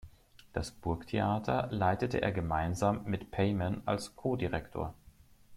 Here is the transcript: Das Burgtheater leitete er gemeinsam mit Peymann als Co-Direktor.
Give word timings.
Das 0.51 0.71
Burgtheater 0.71 1.67
leitete 1.69 2.23
er 2.23 2.31
gemeinsam 2.31 3.03
mit 3.03 3.29
Peymann 3.29 3.83
als 3.85 4.15
Co-Direktor. 4.15 4.95